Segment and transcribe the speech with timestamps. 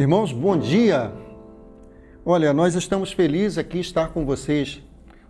[0.00, 1.12] Irmãos, bom dia.
[2.24, 4.82] Olha, nós estamos felizes aqui estar com vocês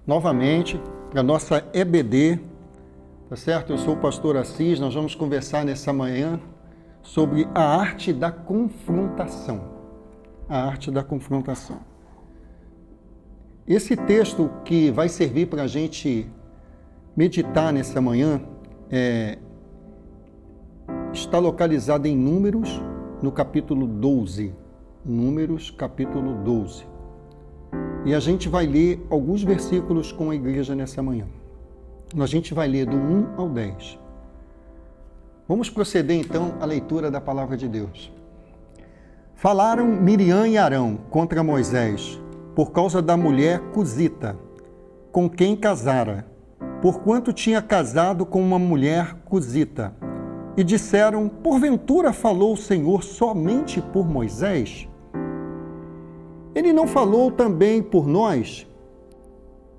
[0.06, 2.38] novamente para nossa EBD,
[3.29, 3.73] tá certo?
[3.73, 6.38] Eu sou o pastor Assis, nós vamos conversar nessa manhã
[7.02, 9.60] sobre a arte da confrontação.
[10.48, 11.80] A arte da confrontação.
[13.66, 16.30] Esse texto que vai servir para a gente
[17.16, 18.40] meditar nessa manhã
[18.88, 19.37] é,
[21.12, 22.80] está localizado em Números,
[23.21, 24.60] no capítulo 12.
[25.02, 26.84] Números, capítulo 12.
[28.04, 31.26] E a gente vai ler alguns versículos com a igreja nessa manhã.
[32.18, 33.98] A gente vai ler do 1 ao 10.
[35.48, 38.12] Vamos proceder então à leitura da palavra de Deus.
[39.34, 42.21] Falaram Miriam e Arão contra Moisés
[42.54, 44.38] por causa da mulher Cusita,
[45.10, 46.26] com quem casara,
[46.82, 49.96] porquanto tinha casado com uma mulher Cusita
[50.59, 54.90] e disseram: Porventura falou o Senhor somente por Moisés?
[56.54, 58.66] Ele não falou também por nós?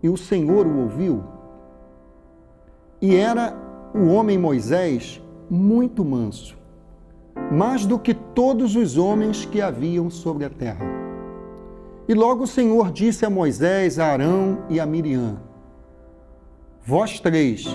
[0.01, 1.23] E o Senhor o ouviu?
[3.01, 3.55] E era
[3.93, 6.57] o homem Moisés muito manso,
[7.51, 10.85] mais do que todos os homens que haviam sobre a terra.
[12.07, 15.39] E logo o Senhor disse a Moisés, a Arão e a Miriam:
[16.85, 17.65] Vós três,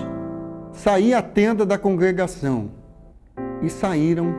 [0.71, 2.71] saí à tenda da congregação
[3.61, 4.33] e saíram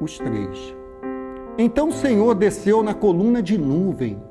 [0.00, 0.79] os três.
[1.58, 4.22] Então o Senhor desceu na coluna de nuvem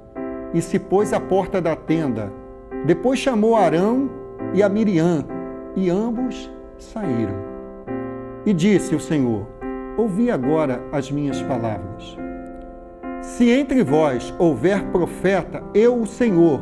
[0.53, 2.31] e se pôs à porta da tenda.
[2.85, 4.09] Depois chamou Arão
[4.53, 5.25] e a Miriam,
[5.75, 7.35] e ambos saíram.
[8.45, 9.45] E disse o Senhor:
[9.97, 12.17] Ouvi agora as minhas palavras.
[13.21, 16.61] Se entre vós houver profeta, eu, o Senhor,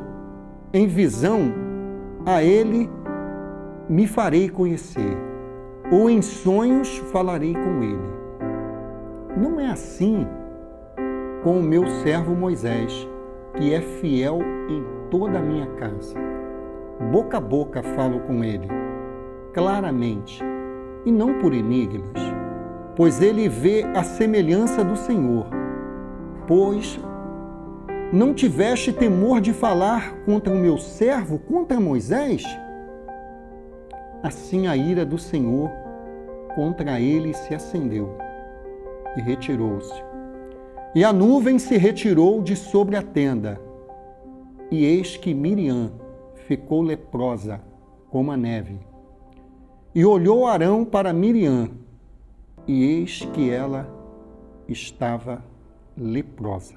[0.74, 1.53] em visão,
[2.25, 2.89] a ele
[3.88, 5.18] me farei conhecer
[5.91, 8.18] ou em sonhos falarei com ele.
[9.38, 10.28] Não é assim
[11.47, 13.08] com o meu servo Moisés,
[13.56, 16.13] que é fiel em toda a minha casa.
[17.09, 18.68] Boca a boca falo com ele,
[19.53, 20.44] claramente,
[21.06, 22.12] e não por enigmas,
[22.97, 25.47] pois ele vê a semelhança do Senhor.
[26.46, 27.00] Pois
[28.12, 32.44] não tiveste temor de falar contra o meu servo, contra Moisés?
[34.22, 35.72] Assim a ira do Senhor
[36.56, 38.18] contra ele se acendeu
[39.16, 40.06] e retirou-se.
[40.97, 43.62] E a nuvem se retirou de sobre a tenda.
[44.72, 45.91] E eis que Miriam
[46.47, 47.62] ficou leprosa
[48.09, 48.80] como a neve.
[49.94, 51.69] E olhou Arão para Miriam,
[52.68, 53.88] e eis que ela
[54.68, 55.44] estava
[55.96, 56.74] leprosa.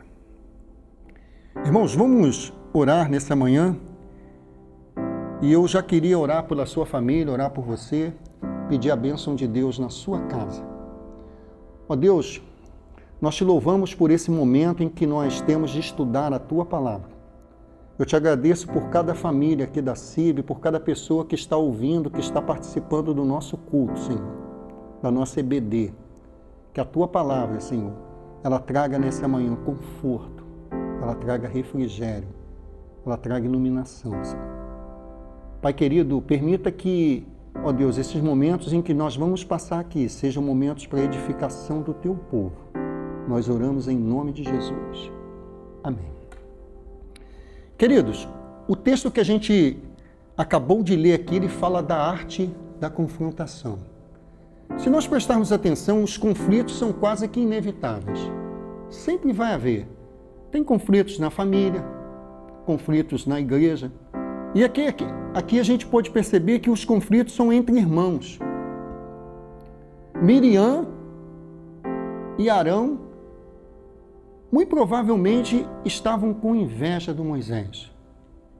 [1.64, 3.74] Irmãos, vamos orar nessa manhã
[5.40, 8.12] e eu já queria orar pela sua família, orar por você,
[8.68, 10.62] pedir a bênção de Deus na sua casa.
[11.88, 12.42] Ó Deus,
[13.20, 17.10] nós te louvamos por esse momento em que nós temos de estudar a tua palavra.
[17.98, 22.10] Eu te agradeço por cada família aqui da CIB, por cada pessoa que está ouvindo,
[22.10, 24.24] que está participando do nosso culto, Senhor,
[25.02, 25.92] da nossa EBD.
[26.72, 27.92] Que a tua palavra, Senhor,
[28.42, 30.42] ela traga nessa manhã conforto,
[31.02, 32.28] ela traga refrigério,
[33.04, 34.48] ela traga iluminação, Senhor.
[35.60, 37.26] Pai querido, permita que,
[37.62, 41.92] ó Deus, esses momentos em que nós vamos passar aqui sejam momentos para edificação do
[41.92, 42.69] teu povo.
[43.30, 45.12] Nós oramos em nome de Jesus.
[45.84, 46.10] Amém.
[47.78, 48.28] Queridos,
[48.66, 49.78] o texto que a gente
[50.36, 53.78] acabou de ler aqui, ele fala da arte da confrontação.
[54.78, 58.18] Se nós prestarmos atenção, os conflitos são quase que inevitáveis.
[58.88, 59.86] Sempre vai haver.
[60.50, 61.84] Tem conflitos na família,
[62.66, 63.92] conflitos na igreja,
[64.56, 68.40] e aqui, aqui, aqui a gente pode perceber que os conflitos são entre irmãos.
[70.20, 70.88] Miriam
[72.36, 73.08] e Arão
[74.50, 77.90] muito provavelmente estavam com inveja do Moisés.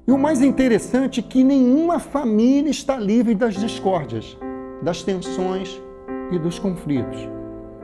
[0.06, 4.36] E o mais interessante é que nenhuma família está livre das discórdias,
[4.82, 5.80] das tensões
[6.30, 7.28] e dos conflitos.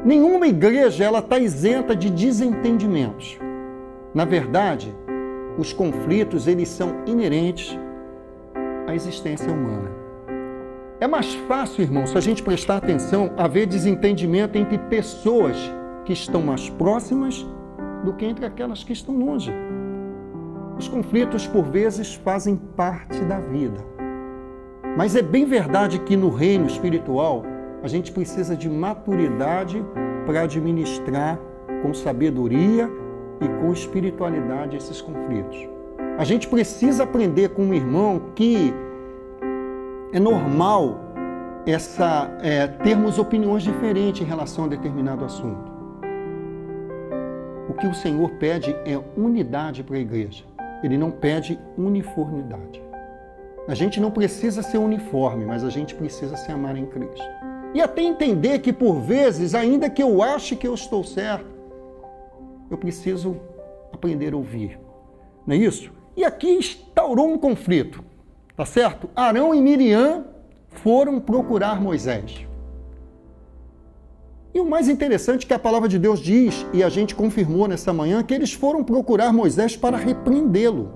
[0.05, 3.39] Nenhuma igreja ela está isenta de desentendimentos.
[4.15, 4.95] Na verdade,
[5.59, 7.77] os conflitos eles são inerentes
[8.87, 9.91] a existência humana.
[11.01, 15.57] É mais fácil, irmão, se a gente prestar atenção, haver desentendimento entre pessoas
[16.05, 17.45] que estão mais próximas
[18.05, 19.53] do que entre aquelas que estão longe.
[20.79, 23.79] Os conflitos, por vezes, fazem parte da vida.
[24.97, 27.45] Mas é bem verdade que no reino espiritual
[27.83, 29.85] a gente precisa de maturidade
[30.25, 31.39] para administrar
[31.83, 32.91] com sabedoria
[33.41, 35.69] e com espiritualidade esses conflitos.
[36.19, 38.73] A gente precisa aprender com um irmão que
[40.13, 41.01] é normal
[41.67, 45.76] essa é, termos opiniões diferentes em relação a determinado assunto.
[47.77, 50.45] O que o Senhor pede é unidade para a igreja.
[50.83, 52.83] Ele não pede uniformidade.
[53.69, 57.23] A gente não precisa ser uniforme, mas a gente precisa se amar em Cristo.
[57.75, 61.45] E até entender que, por vezes, ainda que eu ache que eu estou certo,
[62.71, 63.37] eu preciso
[63.93, 64.81] aprender a ouvir.
[65.47, 65.93] Não é isso?
[66.17, 68.03] E aqui instaurou um conflito,
[68.57, 69.11] tá certo?
[69.15, 70.25] Arão e Miriam
[70.71, 72.47] foram procurar Moisés.
[74.57, 77.69] E o mais interessante é que a palavra de Deus diz, e a gente confirmou
[77.69, 80.95] nessa manhã, que eles foram procurar Moisés para repreendê-lo.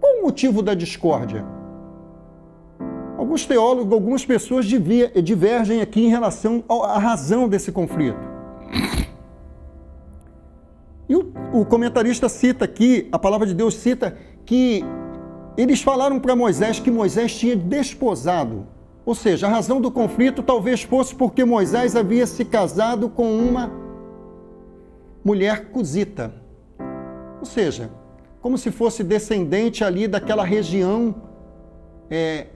[0.00, 1.44] Qual o motivo da discórdia?
[3.18, 8.26] Alguns teólogos, algumas pessoas divergem aqui em relação à razão desse conflito.
[11.06, 14.82] E o, o comentarista cita aqui, a palavra de Deus cita que
[15.54, 18.71] eles falaram para Moisés que Moisés tinha desposado
[19.04, 23.72] ou seja, a razão do conflito talvez fosse porque Moisés havia se casado com uma
[25.24, 26.32] mulher cusita.
[27.40, 27.90] Ou seja,
[28.40, 31.14] como se fosse descendente ali daquela região
[32.08, 32.46] é,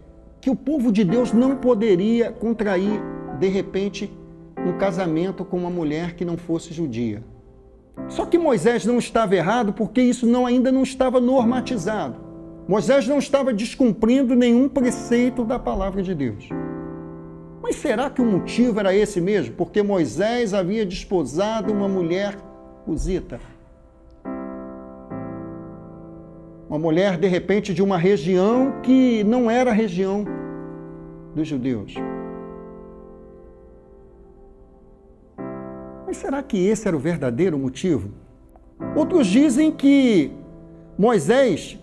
[0.41, 3.01] que o povo de Deus não poderia contrair,
[3.41, 4.13] de repente,
[4.57, 7.23] um casamento com uma mulher que não fosse judia.
[8.09, 12.26] Só que Moisés não estava errado porque isso não, ainda não estava normatizado.
[12.69, 16.49] Moisés não estava descumprindo nenhum preceito da palavra de Deus.
[17.63, 19.55] Mas será que o motivo era esse mesmo?
[19.55, 22.37] Porque Moisés havia desposado uma mulher
[22.85, 23.41] cusita.
[26.69, 30.25] Uma mulher, de repente, de uma região que não era a região
[31.35, 31.95] dos judeus.
[36.05, 38.11] Mas será que esse era o verdadeiro motivo?
[38.97, 40.33] Outros dizem que
[40.99, 41.79] Moisés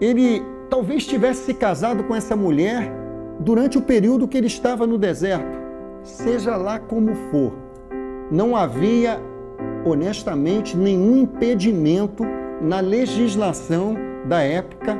[0.00, 2.92] ele talvez tivesse se casado com essa mulher
[3.40, 5.58] durante o período que ele estava no deserto.
[6.02, 7.52] Seja lá como for,
[8.30, 9.20] não havia,
[9.84, 12.24] honestamente, nenhum impedimento
[12.60, 13.94] na legislação
[14.26, 14.98] da época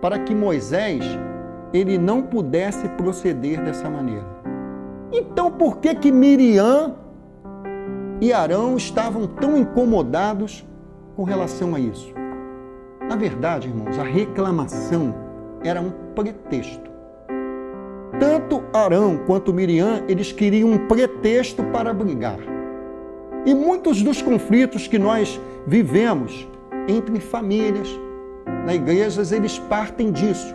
[0.00, 1.04] para que Moisés
[1.72, 4.26] ele não pudesse proceder dessa maneira.
[5.12, 6.94] Então, por que que Miriam
[8.20, 10.66] e Arão estavam tão incomodados
[11.16, 12.12] com relação a isso?
[13.08, 15.14] Na verdade, irmãos, a reclamação
[15.64, 16.88] era um pretexto.
[18.20, 22.38] Tanto Arão quanto Miriam, eles queriam um pretexto para brigar.
[23.46, 26.46] E muitos dos conflitos que nós vivemos
[26.86, 27.88] entre famílias,
[28.66, 30.54] na igrejas, eles partem disso.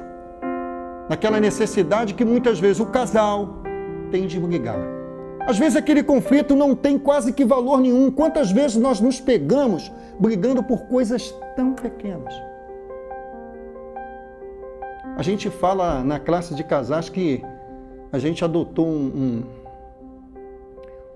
[1.10, 3.64] Naquela necessidade que muitas vezes o casal
[4.12, 4.93] tem de brigar.
[5.46, 8.10] Às vezes aquele conflito não tem quase que valor nenhum.
[8.10, 12.34] Quantas vezes nós nos pegamos brigando por coisas tão pequenas?
[15.18, 17.44] A gente fala na classe de casais que
[18.12, 19.44] a gente adotou um,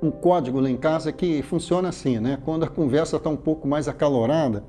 [0.01, 2.37] um, um código lá em casa que funciona assim, né?
[2.43, 4.63] Quando a conversa está um pouco mais acalorada,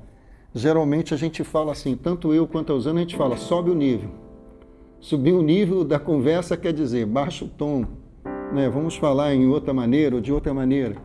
[0.55, 3.75] geralmente a gente fala assim, tanto eu quanto a Usana, a gente fala, sobe o
[3.75, 4.09] nível.
[4.99, 7.85] Subir o nível da conversa quer dizer, baixa o tom,
[8.53, 8.69] né?
[8.69, 10.95] vamos falar em outra maneira ou de outra maneira.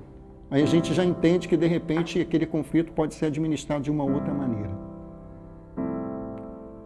[0.51, 4.05] Aí a gente já entende que de repente aquele conflito pode ser administrado de uma
[4.05, 4.71] outra maneira.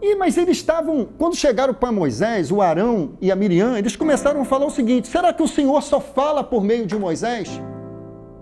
[0.01, 4.41] E, mas eles estavam, quando chegaram para Moisés, o Arão e a Miriam, eles começaram
[4.41, 7.61] a falar o seguinte: será que o Senhor só fala por meio de Moisés?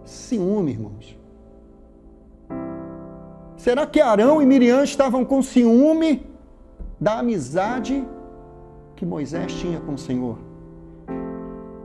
[0.05, 1.19] Ciúme, irmãos.
[3.57, 6.27] Será que Arão e Miriam estavam com ciúme
[7.01, 8.07] da amizade
[8.95, 10.46] que Moisés tinha com o Senhor?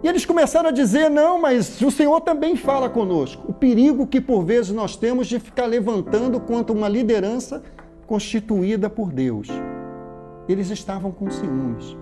[0.03, 3.43] E eles começaram a dizer: não, mas o Senhor também fala conosco.
[3.47, 7.61] O perigo que por vezes nós temos de ficar levantando contra uma liderança
[8.07, 9.47] constituída por Deus.
[10.49, 11.95] Eles estavam com ciúmes.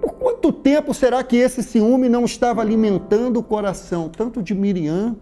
[0.00, 5.16] Por quanto tempo será que esse ciúme não estava alimentando o coração tanto de Miriam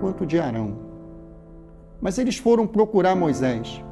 [0.00, 0.76] quanto de Arão?
[2.00, 3.82] Mas eles foram procurar Moisés.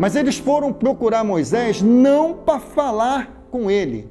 [0.00, 4.08] Mas eles foram procurar Moisés não para falar com ele,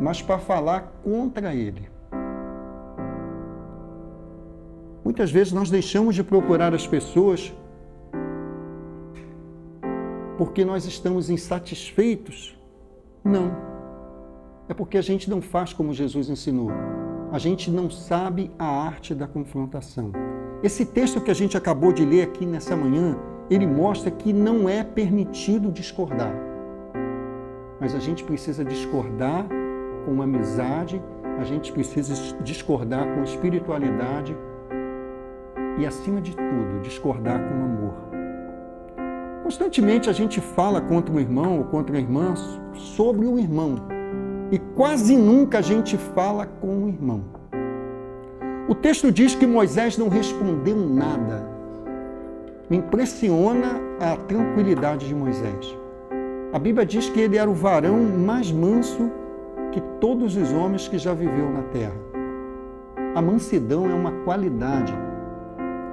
[0.00, 1.88] mas para falar contra ele.
[5.04, 7.52] Muitas vezes nós deixamos de procurar as pessoas
[10.36, 12.56] porque nós estamos insatisfeitos.
[13.24, 13.50] Não.
[14.68, 16.70] É porque a gente não faz como Jesus ensinou.
[17.32, 20.12] A gente não sabe a arte da confrontação.
[20.62, 23.16] Esse texto que a gente acabou de ler aqui nessa manhã,
[23.50, 26.32] ele mostra que não é permitido discordar.
[27.80, 29.46] Mas a gente precisa discordar
[30.08, 31.02] com amizade,
[31.38, 34.34] a gente precisa discordar com espiritualidade,
[35.78, 37.94] e, acima de tudo, discordar com amor.
[39.44, 42.34] Constantemente a gente fala contra um irmão ou contra uma irmã
[42.74, 43.76] sobre o irmão
[44.50, 47.24] e quase nunca a gente fala com o irmão.
[48.68, 51.48] O texto diz que Moisés não respondeu nada.
[52.68, 55.78] Me impressiona a tranquilidade de Moisés.
[56.52, 59.10] A Bíblia diz que ele era o varão mais manso
[59.72, 61.96] que todos os homens que já viveu na terra.
[63.14, 64.94] A mansidão é uma qualidade.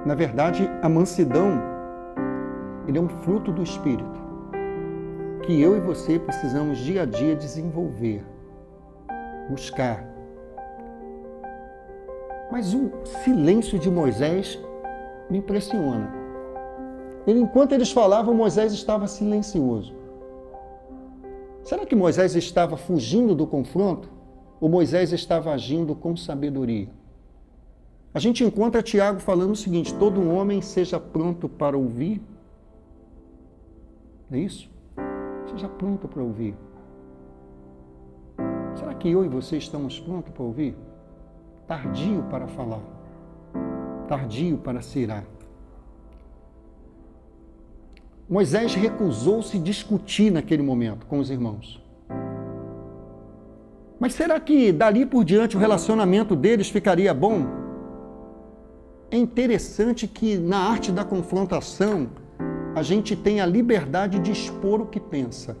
[0.04, 1.60] Na verdade, a mansidão
[2.86, 4.24] ele é um fruto do espírito
[5.42, 8.24] que eu e você precisamos dia a dia desenvolver,
[9.48, 10.16] buscar
[12.50, 12.90] mas o
[13.24, 14.58] silêncio de Moisés
[15.28, 16.12] me impressiona.
[17.26, 19.94] Enquanto eles falavam, Moisés estava silencioso.
[21.66, 24.08] Será que Moisés estava fugindo do confronto?
[24.60, 26.88] Ou Moisés estava agindo com sabedoria?
[28.14, 32.22] A gente encontra Tiago falando o seguinte: todo homem seja pronto para ouvir.
[34.30, 34.70] É isso?
[35.50, 36.54] Seja pronto para ouvir.
[38.76, 40.74] Será que eu e você estamos prontos para ouvir?
[41.66, 42.80] tardio para falar,
[44.06, 45.24] tardio para cirar.
[48.28, 51.80] Moisés recusou-se discutir naquele momento com os irmãos.
[54.00, 57.46] Mas será que dali por diante o relacionamento deles ficaria bom?
[59.12, 62.08] É interessante que na arte da confrontação
[62.74, 65.56] a gente tem a liberdade de expor o que pensa.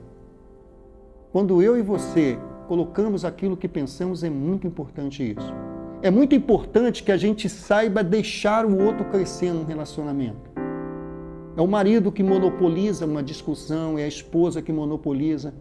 [1.30, 5.54] Quando eu e você colocamos aquilo que pensamos, é muito importante isso.
[6.02, 10.65] É muito importante que a gente saiba deixar o outro crescer num relacionamento.
[11.56, 15.54] É o marido que monopoliza uma discussão, é a esposa que monopoliza.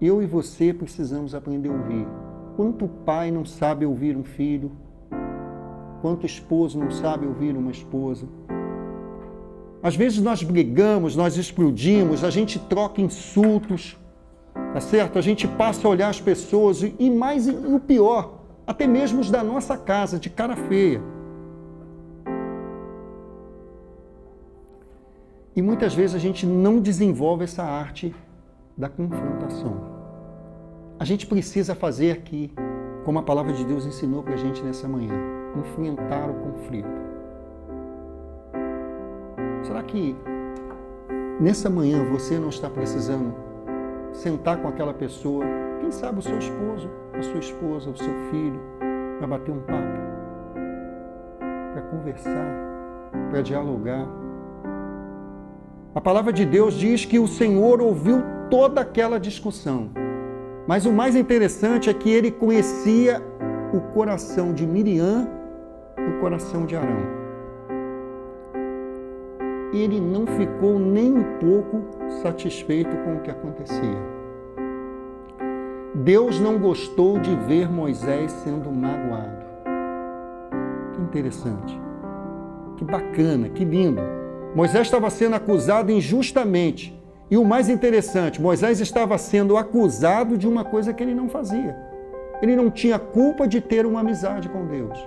[0.00, 2.06] Eu e você precisamos aprender a ouvir.
[2.56, 4.72] Quanto pai não sabe ouvir um filho?
[6.00, 8.26] Quanto esposo não sabe ouvir uma esposa?
[9.82, 13.98] Às vezes nós brigamos, nós explodimos, a gente troca insultos,
[14.72, 15.18] tá certo?
[15.18, 19.30] A gente passa a olhar as pessoas e mais e o pior, até mesmo os
[19.30, 21.02] da nossa casa, de cara feia.
[25.56, 28.14] E muitas vezes a gente não desenvolve essa arte
[28.76, 29.74] da confrontação.
[30.98, 32.52] A gente precisa fazer aqui,
[33.06, 35.14] como a palavra de Deus ensinou para a gente nessa manhã,
[35.58, 36.88] enfrentar o conflito.
[39.62, 40.14] Será que
[41.40, 43.34] nessa manhã você não está precisando
[44.12, 45.44] sentar com aquela pessoa,
[45.80, 48.60] quem sabe o seu esposo, a sua esposa, o seu filho,
[49.16, 50.00] para bater um papo,
[51.72, 52.46] para conversar,
[53.30, 54.06] para dialogar.
[55.96, 59.88] A palavra de Deus diz que o Senhor ouviu toda aquela discussão.
[60.68, 63.22] Mas o mais interessante é que ele conhecia
[63.72, 65.26] o coração de Miriam
[65.96, 67.00] e o coração de Arão.
[69.72, 71.82] Ele não ficou nem um pouco
[72.20, 73.98] satisfeito com o que acontecia.
[75.94, 79.46] Deus não gostou de ver Moisés sendo magoado.
[80.92, 81.80] Que interessante.
[82.76, 84.15] Que bacana, que lindo.
[84.56, 86.98] Moisés estava sendo acusado injustamente.
[87.30, 91.76] E o mais interessante, Moisés estava sendo acusado de uma coisa que ele não fazia.
[92.40, 94.98] Ele não tinha culpa de ter uma amizade com Deus.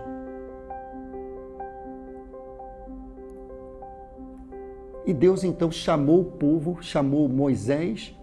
[5.04, 8.16] E Deus então chamou o povo, chamou Moisés,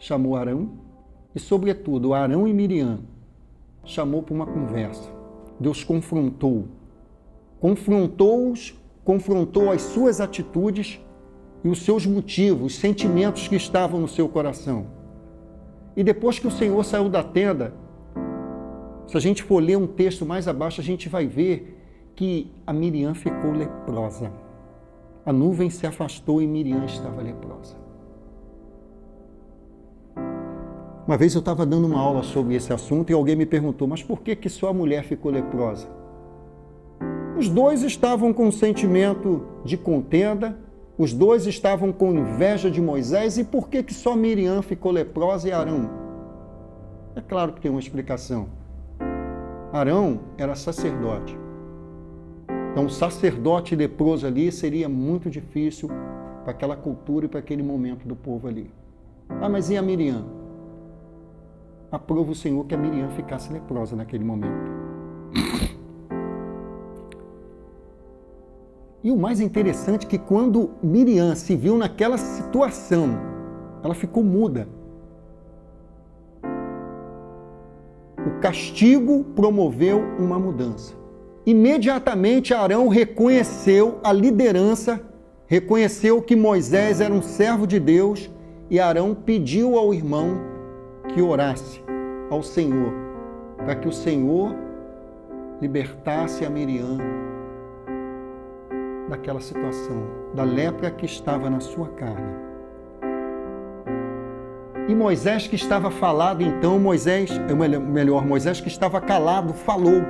[0.00, 0.70] chamou Arão
[1.32, 2.98] e, sobretudo, Arão e Miriam
[3.84, 5.08] chamou para uma conversa.
[5.60, 6.64] Deus confrontou.
[7.60, 11.00] Confrontou-os, confrontou as suas atitudes
[11.64, 14.86] e os seus motivos, os sentimentos que estavam no seu coração.
[15.96, 17.74] E depois que o Senhor saiu da tenda,
[19.06, 21.78] se a gente for ler um texto mais abaixo, a gente vai ver
[22.14, 24.32] que a Miriam ficou leprosa.
[25.24, 27.76] A nuvem se afastou e Miriam estava leprosa.
[31.06, 34.02] Uma vez eu estava dando uma aula sobre esse assunto e alguém me perguntou: mas
[34.02, 35.88] por que, que só a mulher ficou leprosa?
[37.42, 40.56] Os dois estavam com um sentimento de contenda,
[40.96, 45.48] os dois estavam com inveja de Moisés, e por que, que só Miriam ficou leprosa
[45.48, 45.90] e Arão?
[47.16, 48.46] É claro que tem uma explicação.
[49.72, 51.36] Arão era sacerdote.
[52.70, 55.88] Então, sacerdote leproso ali seria muito difícil
[56.44, 58.70] para aquela cultura e para aquele momento do povo ali.
[59.40, 60.24] Ah, mas e a Miriam?
[61.90, 64.70] aprova o Senhor que a Miriam ficasse leprosa naquele momento.
[69.04, 73.18] E o mais interessante é que quando Miriam se viu naquela situação,
[73.82, 74.68] ela ficou muda.
[78.24, 80.94] O castigo promoveu uma mudança.
[81.44, 85.00] Imediatamente Arão reconheceu a liderança,
[85.46, 88.30] reconheceu que Moisés era um servo de Deus
[88.70, 90.40] e Arão pediu ao irmão
[91.12, 91.82] que orasse
[92.30, 92.92] ao Senhor,
[93.56, 94.54] para que o Senhor
[95.60, 96.98] libertasse a Miriam
[99.08, 100.02] daquela situação,
[100.34, 102.52] da lepra que estava na sua carne.
[104.88, 107.30] E Moisés que estava falado, então Moisés,
[107.88, 110.02] melhor, Moisés que estava calado, falou.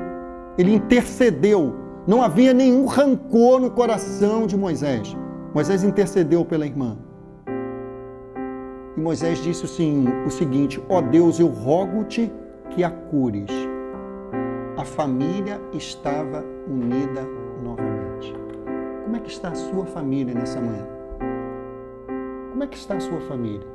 [0.56, 1.74] Ele intercedeu.
[2.06, 5.16] Não havia nenhum rancor no coração de Moisés.
[5.54, 6.98] Moisés intercedeu pela irmã.
[8.96, 12.32] E Moisés disse assim, o seguinte: Ó oh Deus, eu rogo-te
[12.70, 13.50] que a cures.
[14.76, 17.41] A família estava unida.
[19.12, 20.86] Como é que está a sua família nessa manhã?
[22.50, 23.66] Como é que está a sua família?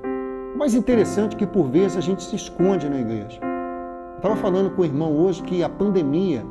[0.56, 3.40] O mais interessante é que por vezes a gente se esconde na igreja.
[3.44, 6.44] Eu estava falando com o irmão hoje que a pandemia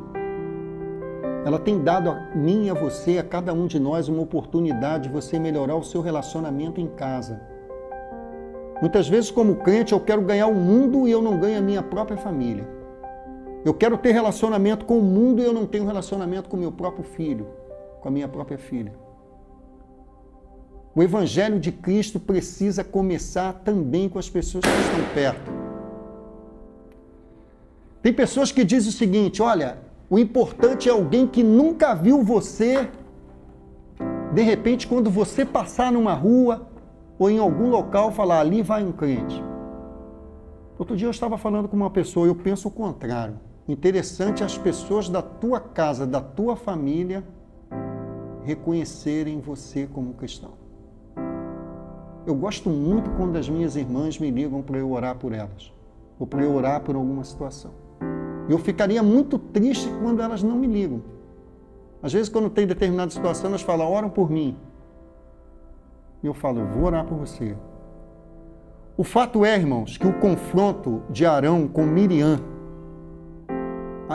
[1.45, 5.09] ela tem dado a mim e a você, a cada um de nós, uma oportunidade
[5.09, 7.41] de você melhorar o seu relacionamento em casa.
[8.79, 11.83] Muitas vezes, como crente, eu quero ganhar o mundo e eu não ganho a minha
[11.83, 12.65] própria família.
[13.65, 17.03] Eu quero ter relacionamento com o mundo e eu não tenho relacionamento com meu próprio
[17.03, 17.66] filho,
[18.01, 18.93] com a minha própria filha.
[20.95, 25.51] O Evangelho de Cristo precisa começar também com as pessoas que estão perto.
[28.01, 29.77] Tem pessoas que dizem o seguinte: olha,
[30.09, 32.89] o importante é alguém que nunca viu você.
[34.33, 36.67] De repente, quando você passar numa rua
[37.19, 39.43] ou em algum local, falar ali vai um crente.
[40.79, 43.39] Outro dia eu estava falando com uma pessoa e eu penso o contrário.
[43.67, 47.23] Interessante as pessoas da tua casa, da tua família,
[48.47, 50.53] reconhecerem você como cristão.
[52.25, 55.73] Eu gosto muito quando as minhas irmãs me ligam para eu orar por elas,
[56.17, 57.71] ou para eu orar por alguma situação.
[58.47, 61.03] Eu ficaria muito triste quando elas não me ligam.
[62.01, 64.55] Às vezes, quando tem determinada situação, elas falam, oram por mim.
[66.23, 67.57] E eu falo, eu vou orar por você.
[68.95, 72.39] O fato é, irmãos, que o confronto de Arão com Miriam,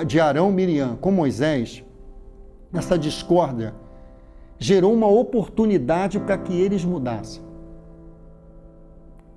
[0.06, 1.84] de Arão Miriam com Moisés,
[2.72, 3.74] essa discórdia,
[4.62, 7.42] gerou uma oportunidade para que eles mudassem.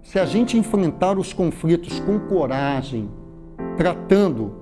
[0.04, 3.10] Se a gente enfrentar os conflitos com coragem,
[3.76, 4.54] tratando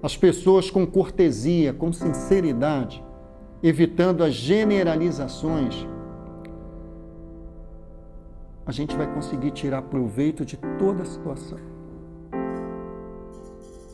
[0.00, 3.02] as pessoas com cortesia, com sinceridade,
[3.64, 5.86] evitando as generalizações,
[8.64, 11.58] a gente vai conseguir tirar proveito de toda a situação.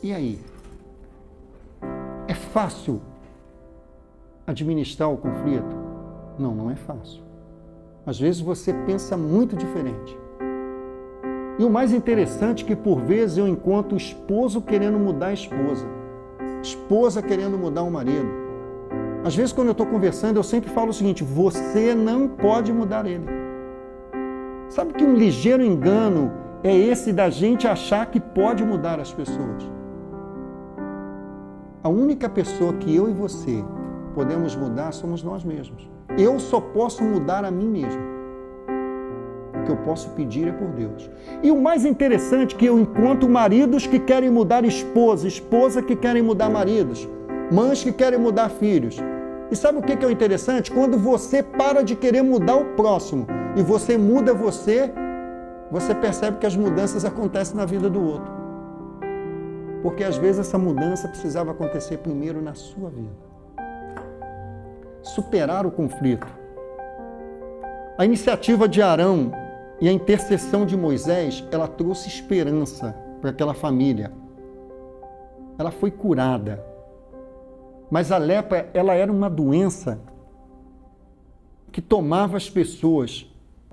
[0.03, 0.39] E aí?
[2.27, 3.01] É fácil
[4.45, 5.78] administrar o conflito?
[6.39, 7.21] Não, não é fácil.
[8.05, 10.17] Às vezes você pensa muito diferente.
[11.59, 15.33] E o mais interessante é que por vezes eu encontro o esposo querendo mudar a
[15.33, 15.99] esposa
[16.61, 18.27] esposa querendo mudar o marido.
[19.23, 23.05] Às vezes, quando eu estou conversando, eu sempre falo o seguinte: você não pode mudar
[23.05, 23.25] ele.
[24.69, 26.31] Sabe que um ligeiro engano
[26.63, 29.69] é esse da gente achar que pode mudar as pessoas?
[31.83, 33.63] A única pessoa que eu e você
[34.13, 35.89] podemos mudar somos nós mesmos.
[36.17, 38.19] Eu só posso mudar a mim mesmo
[39.69, 41.09] que eu posso pedir é por Deus.
[41.43, 45.95] E o mais interessante é que eu encontro maridos que querem mudar esposa, esposa que
[45.95, 47.07] querem mudar maridos,
[47.51, 48.97] mães que querem mudar filhos.
[49.51, 50.71] E sabe o que é o interessante?
[50.71, 54.91] Quando você para de querer mudar o próximo e você muda você,
[55.71, 58.31] você percebe que as mudanças acontecem na vida do outro.
[59.83, 63.28] Porque às vezes essa mudança precisava acontecer primeiro na sua vida.
[65.01, 66.27] Superar o conflito.
[67.97, 69.31] A iniciativa de Arão
[69.81, 74.11] e a intercessão de Moisés, ela trouxe esperança para aquela família.
[75.57, 76.63] Ela foi curada.
[77.89, 79.99] Mas a lepra, ela era uma doença
[81.71, 83.25] que tomava as pessoas,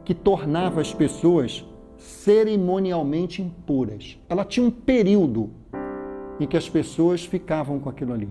[0.04, 1.64] que tornava as pessoas
[1.96, 4.18] cerimonialmente impuras.
[4.28, 5.50] Ela tinha um período
[6.38, 8.28] em que as pessoas ficavam com aquilo ali.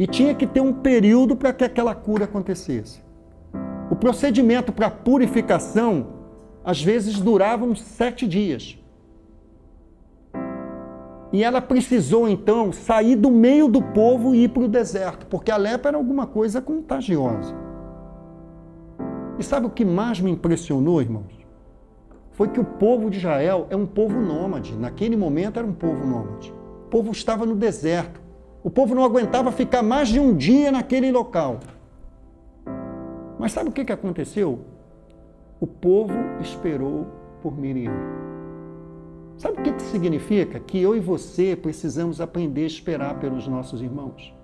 [0.00, 3.02] E tinha que ter um período para que aquela cura acontecesse.
[3.90, 6.06] O procedimento para purificação
[6.64, 8.78] às vezes duravam sete dias.
[11.30, 15.50] E ela precisou então sair do meio do povo e ir para o deserto, porque
[15.50, 17.54] a lepra era alguma coisa contagiosa.
[19.38, 21.46] E sabe o que mais me impressionou, irmãos?
[22.32, 24.74] Foi que o povo de Israel é um povo nômade.
[24.76, 26.50] Naquele momento era um povo nômade.
[26.86, 28.29] O povo estava no deserto.
[28.62, 31.60] O povo não aguentava ficar mais de um dia naquele local.
[33.38, 34.58] Mas sabe o que aconteceu?
[35.60, 37.06] o povo esperou
[37.42, 37.92] por Miriam.
[39.36, 40.58] Sabe o que, significa?
[40.58, 44.34] Que eu e você precisamos aprender a esperar pelos nossos irmãos.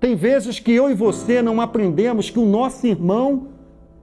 [0.00, 3.48] Tem vezes que eu e você não aprendemos que o nosso irmão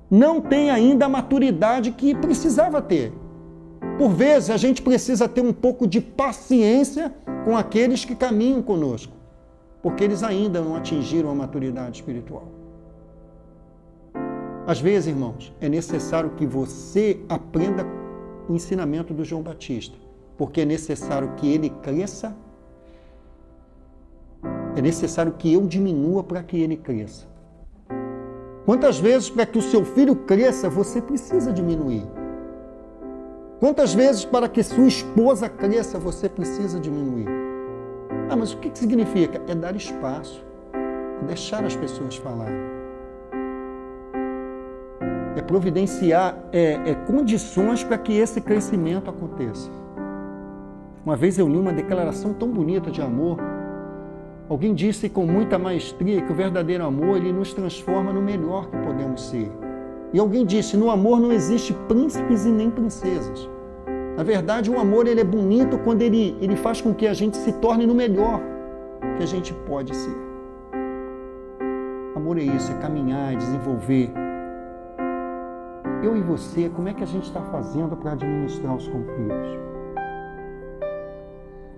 [0.09, 3.13] não tem ainda a maturidade que precisava ter.
[3.97, 7.13] Por vezes a gente precisa ter um pouco de paciência
[7.45, 9.12] com aqueles que caminham conosco.
[9.83, 12.47] Porque eles ainda não atingiram a maturidade espiritual.
[14.65, 17.85] Às vezes, irmãos, é necessário que você aprenda
[18.47, 19.97] o ensinamento do João Batista,
[20.37, 22.33] porque é necessário que ele cresça,
[24.77, 27.27] é necessário que eu diminua para que ele cresça.
[28.65, 32.07] Quantas vezes, para que o seu filho cresça, você precisa diminuir?
[33.59, 37.42] Quantas vezes, para que sua esposa cresça, você precisa diminuir?
[38.29, 39.41] Ah, mas o que significa?
[39.47, 42.73] É dar espaço, é deixar as pessoas falarem
[45.35, 49.69] é providenciar é, é, condições para que esse crescimento aconteça.
[51.05, 53.37] Uma vez eu li uma declaração tão bonita de amor.
[54.47, 58.77] Alguém disse com muita maestria que o verdadeiro amor ele nos transforma no melhor que
[58.77, 59.51] podemos ser.
[60.13, 63.49] E alguém disse: no amor não existe príncipes e nem princesas.
[64.17, 67.37] Na verdade, o amor ele é bonito quando ele, ele faz com que a gente
[67.37, 68.39] se torne no melhor
[69.17, 70.17] que a gente pode ser.
[72.15, 74.11] Amor é isso, é caminhar, é desenvolver,
[76.03, 79.57] eu e você, como é que a gente está fazendo para administrar os conflitos?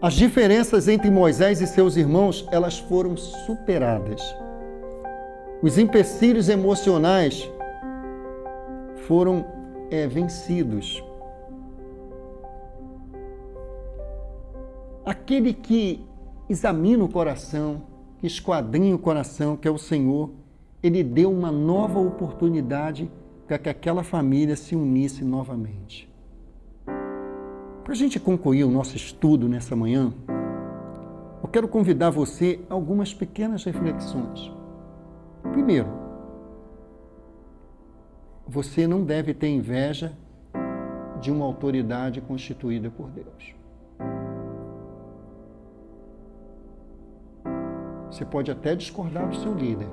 [0.02, 4.22] As diferenças entre Moisés e seus irmãos, elas foram superadas.
[5.62, 7.50] Os empecilhos emocionais
[9.08, 9.46] foram
[9.92, 11.04] é, vencidos.
[15.06, 16.04] Aquele que
[16.50, 17.84] examina o coração,
[18.18, 20.32] que esquadrinha o coração, que é o Senhor,
[20.82, 23.12] ele deu uma nova oportunidade
[23.48, 26.10] para que aquela família se unisse novamente.
[27.84, 30.12] Para a gente concluir o nosso estudo nessa manhã,
[31.44, 34.52] eu quero convidar você a algumas pequenas reflexões.
[35.52, 35.88] Primeiro,
[38.48, 40.14] você não deve ter inveja
[41.22, 43.56] de uma autoridade constituída por Deus.
[48.16, 49.90] Você pode até discordar do seu líder,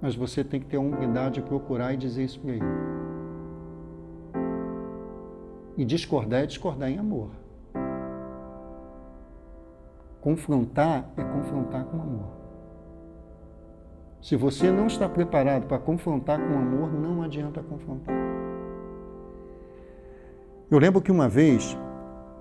[0.00, 2.64] mas você tem que ter a humildade de procurar e dizer isso para ele.
[5.76, 7.30] E discordar é discordar em amor.
[10.20, 12.30] Confrontar é confrontar com amor.
[14.22, 18.14] Se você não está preparado para confrontar com amor, não adianta confrontar.
[20.70, 21.76] Eu lembro que uma vez,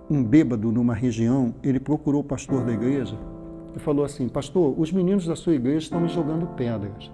[0.08, 3.18] um bêbado numa região, ele procurou o pastor da igreja
[3.76, 7.12] e falou assim: Pastor, os meninos da sua igreja estão me jogando pedras.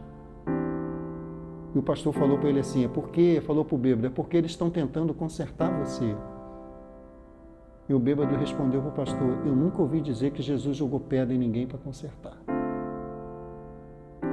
[1.73, 4.37] E o pastor falou para ele assim: é porque, falou para o bêbado, é porque
[4.37, 6.15] eles estão tentando consertar você.
[7.89, 11.33] E o bêbado respondeu para o pastor: Eu nunca ouvi dizer que Jesus jogou pedra
[11.33, 12.37] em ninguém para consertar.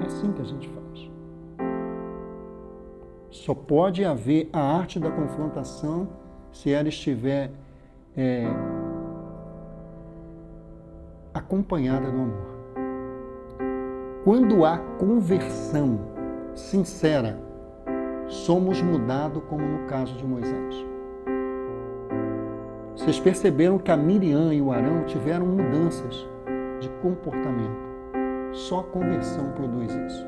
[0.00, 1.10] É assim que a gente faz.
[3.30, 6.08] Só pode haver a arte da confrontação
[6.50, 7.50] se ela estiver
[8.16, 8.46] é,
[11.48, 12.58] acompanhada do amor.
[14.22, 15.98] Quando há conversão,
[16.54, 17.38] sincera,
[18.28, 20.86] somos mudados como no caso de Moisés.
[22.94, 26.28] Vocês perceberam que a Miriam e o Arão tiveram mudanças
[26.80, 27.88] de comportamento.
[28.52, 30.26] Só a conversão produz isso.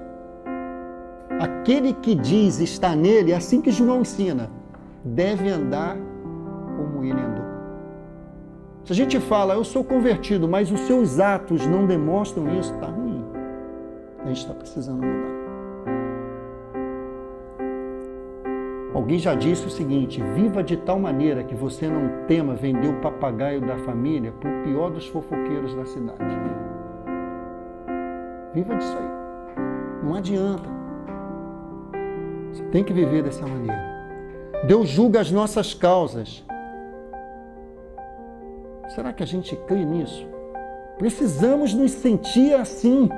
[1.38, 4.50] Aquele que diz está nele, é assim que João ensina,
[5.04, 5.98] deve andar.
[8.90, 12.86] Se a gente fala, eu sou convertido, mas os seus atos não demonstram isso, está
[12.86, 13.24] ruim.
[14.18, 15.30] A gente está precisando mudar.
[18.92, 23.00] Alguém já disse o seguinte: viva de tal maneira que você não tema vender o
[23.00, 26.18] papagaio da família para o pior dos fofoqueiros da cidade.
[28.52, 30.04] Viva disso aí.
[30.04, 30.68] Não adianta.
[32.52, 33.80] Você tem que viver dessa maneira.
[34.66, 36.44] Deus julga as nossas causas.
[38.94, 40.28] Será que a gente crê nisso?
[40.98, 43.08] Precisamos nos sentir assim.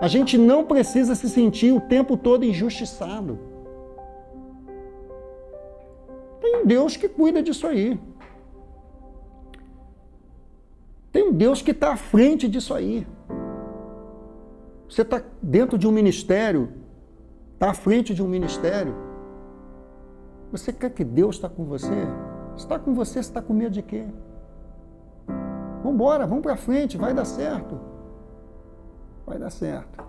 [0.00, 3.38] A gente não precisa se sentir o tempo todo injustiçado.
[6.40, 7.98] Tem um Deus que cuida disso aí.
[11.10, 13.06] Tem um Deus que está à frente disso aí.
[14.88, 16.72] Você está dentro de um ministério,
[17.54, 18.94] está à frente de um ministério.
[20.52, 22.06] Você quer que Deus está com você?
[22.56, 24.06] Está com você está com medo de quê?
[25.84, 27.78] Vamos embora, vamos para frente, vai dar certo.
[29.26, 30.02] Vai dar certo.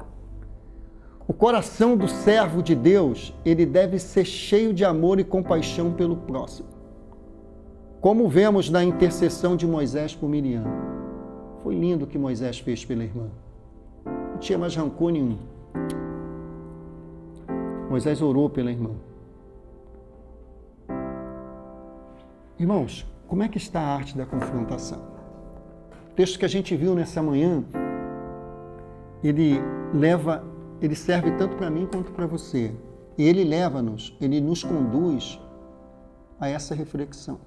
[1.27, 6.15] O coração do servo de Deus, ele deve ser cheio de amor e compaixão pelo
[6.15, 6.69] próximo.
[7.99, 10.63] Como vemos na intercessão de Moisés por Miriam.
[11.61, 13.27] Foi lindo o que Moisés fez pela irmã.
[14.05, 15.37] Não tinha mais rancor nenhum.
[17.89, 18.91] Moisés orou pela irmã.
[22.57, 25.14] Irmãos, como é que está a arte da confrontação?
[26.15, 27.63] Texto que a gente viu nessa manhã
[29.27, 29.59] ele
[29.93, 30.43] leva,
[30.81, 32.73] ele serve tanto para mim quanto para você.
[33.17, 35.39] E ele leva-nos, ele nos conduz
[36.39, 37.39] a essa reflexão.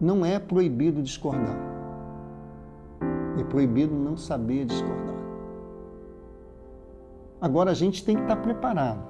[0.00, 1.56] Não é proibido discordar.
[3.38, 5.16] É proibido não saber discordar.
[7.40, 9.02] Agora a gente tem que estar preparado.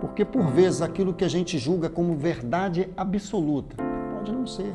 [0.00, 3.95] Porque por vezes aquilo que a gente julga como verdade absoluta
[4.26, 4.74] pode não ser.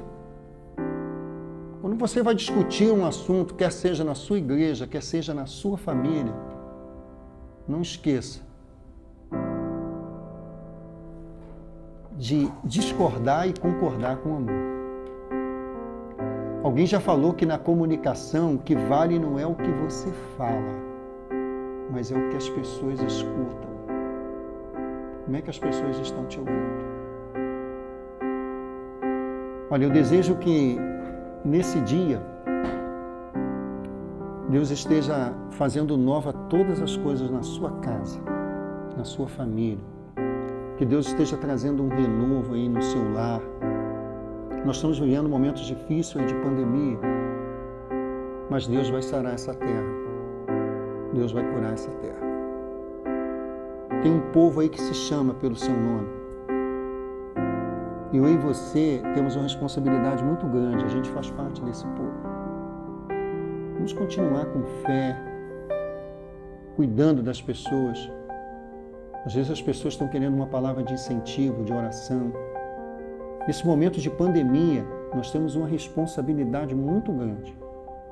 [1.82, 5.78] Quando você vai discutir um assunto, quer seja na sua igreja, quer seja na sua
[5.78, 6.34] família,
[7.68, 8.40] não esqueça
[12.18, 14.72] de discordar e concordar com amor.
[16.64, 20.76] Alguém já falou que na comunicação o que vale não é o que você fala,
[21.92, 23.72] mas é o que as pessoas escutam.
[25.26, 27.01] Como é que as pessoas estão te ouvindo?
[29.72, 30.78] Olha, eu desejo que
[31.46, 32.22] nesse dia
[34.50, 38.20] Deus esteja fazendo nova todas as coisas na sua casa,
[38.98, 39.80] na sua família.
[40.78, 43.40] Que Deus esteja trazendo um renovo aí no seu lar.
[44.66, 47.00] Nós estamos vivendo momentos difíceis de pandemia,
[48.50, 50.02] mas Deus vai sarar essa terra.
[51.14, 52.20] Deus vai curar essa terra.
[54.04, 56.21] Tem um povo aí que se chama pelo seu nome.
[58.14, 62.12] Eu e você temos uma responsabilidade muito grande, a gente faz parte desse povo.
[63.76, 65.18] Vamos continuar com fé,
[66.76, 68.12] cuidando das pessoas.
[69.26, 72.34] Às vezes as pessoas estão querendo uma palavra de incentivo, de oração.
[73.48, 77.58] Nesse momento de pandemia, nós temos uma responsabilidade muito grande.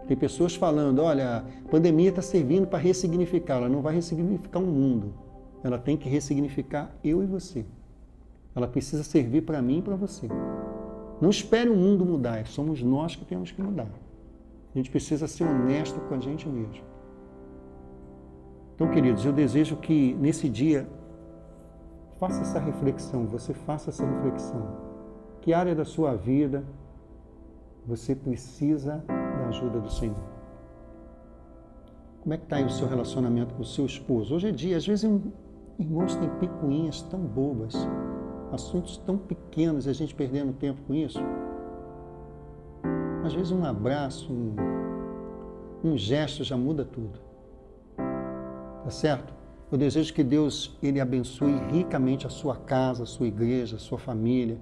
[0.07, 3.57] Tem pessoas falando: olha, a pandemia está servindo para ressignificar.
[3.57, 5.13] Ela não vai ressignificar o mundo.
[5.61, 7.65] Ela tem que ressignificar eu e você.
[8.55, 10.27] Ela precisa servir para mim e para você.
[11.21, 13.89] Não espere o mundo mudar, somos nós que temos que mudar.
[14.73, 16.83] A gente precisa ser honesto com a gente mesmo.
[18.75, 20.87] Então, queridos, eu desejo que nesse dia
[22.17, 24.89] faça essa reflexão, você faça essa reflexão.
[25.41, 26.63] Que área da sua vida
[27.85, 30.15] você precisa da ajuda do Senhor?
[32.21, 34.35] Como é que está aí o seu relacionamento com o seu esposo?
[34.35, 35.09] Hoje é dia, às vezes
[35.79, 37.73] irmãos têm picuinhas tão bobas,
[38.51, 41.19] assuntos tão pequenos e a gente perdendo tempo com isso.
[43.23, 44.55] Às vezes um abraço, um,
[45.83, 47.19] um gesto já muda tudo.
[47.95, 49.33] Tá certo?
[49.71, 53.99] Eu desejo que Deus ele abençoe ricamente a sua casa, a sua igreja, a sua
[53.99, 54.57] família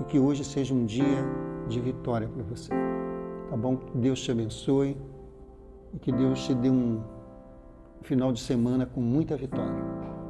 [0.00, 1.24] e que hoje seja um dia
[1.68, 2.70] de vitória para você.
[3.50, 3.76] Tá bom?
[3.76, 4.96] Que Deus te abençoe
[5.92, 7.02] e que Deus te dê um
[8.02, 9.84] final de semana com muita vitória.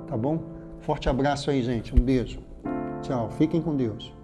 [0.07, 0.43] Tá bom?
[0.81, 1.95] Forte abraço aí, gente.
[1.95, 2.48] Um beijo.
[3.03, 3.31] Tchau.
[3.31, 4.18] Fiquem com Deus.